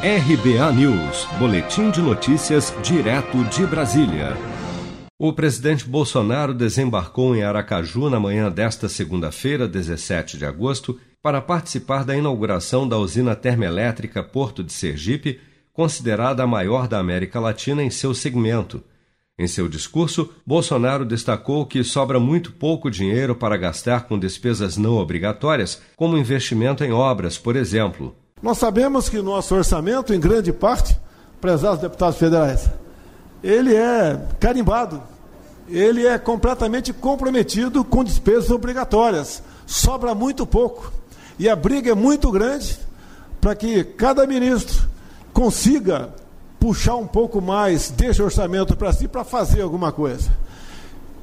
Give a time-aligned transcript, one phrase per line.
[0.00, 4.36] RBA News, Boletim de Notícias, direto de Brasília.
[5.18, 12.04] O presidente Bolsonaro desembarcou em Aracaju na manhã desta segunda-feira, 17 de agosto, para participar
[12.04, 15.40] da inauguração da usina termoelétrica Porto de Sergipe,
[15.72, 18.80] considerada a maior da América Latina em seu segmento.
[19.36, 24.94] Em seu discurso, Bolsonaro destacou que sobra muito pouco dinheiro para gastar com despesas não
[24.94, 28.14] obrigatórias, como investimento em obras, por exemplo.
[28.42, 30.98] Nós sabemos que nosso orçamento, em grande parte,
[31.40, 32.68] prezados deputados federais,
[33.42, 35.02] ele é carimbado,
[35.68, 39.42] ele é completamente comprometido com despesas obrigatórias.
[39.66, 40.92] Sobra muito pouco.
[41.38, 42.78] E a briga é muito grande
[43.40, 44.88] para que cada ministro
[45.32, 46.10] consiga
[46.58, 50.30] puxar um pouco mais desse orçamento para si para fazer alguma coisa.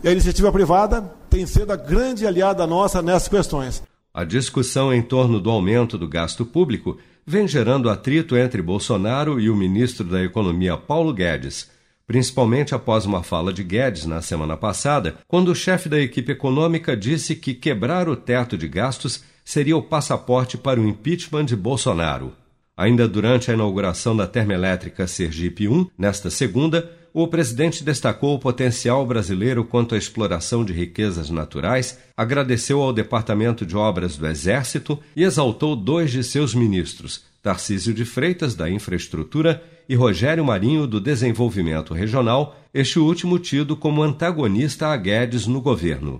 [0.04, 3.84] E a iniciativa privada tem sido a grande aliada nossa nessas questões.
[4.16, 6.98] A discussão em torno do aumento do gasto público
[7.28, 11.70] vem gerando atrito entre Bolsonaro e o ministro da Economia Paulo Guedes,
[12.08, 16.96] principalmente após uma fala de Guedes na semana passada, quando o chefe da equipe econômica
[16.96, 22.32] disse que quebrar o teto de gastos seria o passaporte para o impeachment de Bolsonaro.
[22.78, 26.90] Ainda durante a inauguração da termoelétrica Sergipe 1, nesta segunda,
[27.24, 33.66] o presidente destacou o potencial brasileiro quanto à exploração de riquezas naturais, agradeceu ao Departamento
[33.66, 39.64] de Obras do Exército e exaltou dois de seus ministros, Tarcísio de Freitas, da Infraestrutura,
[39.88, 46.20] e Rogério Marinho, do Desenvolvimento Regional, este último tido como antagonista a Guedes no governo.